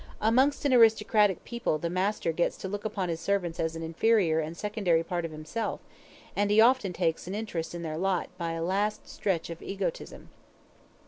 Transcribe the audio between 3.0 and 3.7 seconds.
his servants